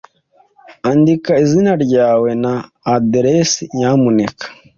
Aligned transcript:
Andika 0.89 1.31
izina 1.43 1.71
ryawe 1.85 2.29
na 2.43 2.53
aderesi, 2.93 3.63
nyamuneka. 3.77 4.45